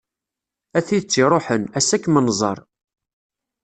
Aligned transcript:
A 0.77 0.79
tidet 0.87 1.21
iṛuḥen, 1.23 1.63
ass-a 1.77 1.95
ad 1.95 2.01
kem-nẓeṛ. 2.01 2.57